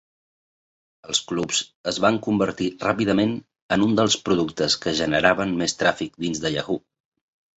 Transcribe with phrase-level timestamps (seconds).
[1.11, 1.59] Els clubs
[1.91, 3.35] es van convertir ràpidament
[3.77, 6.83] en un dels productes que generaven més tràfic dins de Yahoo!.